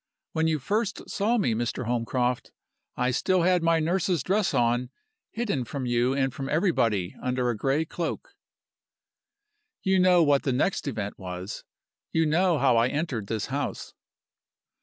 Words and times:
When 0.31 0.47
you 0.47 0.57
first 0.57 1.07
saw 1.11 1.37
me, 1.37 1.53
Mr. 1.53 1.85
Holmcroft, 1.85 2.51
I 2.97 3.11
still 3.11 3.43
had 3.43 3.61
my 3.61 3.79
nurse's 3.79 4.23
dress 4.23 4.51
on, 4.51 4.89
hidden 5.29 5.63
from 5.63 5.85
you 5.85 6.13
and 6.15 6.33
from 6.33 6.49
everybody 6.49 7.15
under 7.21 7.51
a 7.51 7.55
gray 7.55 7.85
cloak. 7.85 8.33
"You 9.83 9.99
know 9.99 10.23
what 10.23 10.41
the 10.41 10.53
next 10.53 10.87
event 10.87 11.19
was; 11.19 11.63
you 12.11 12.25
know 12.25 12.57
how 12.57 12.77
I 12.77 12.87
entered 12.87 13.27
this 13.27 13.45
house. 13.53 13.93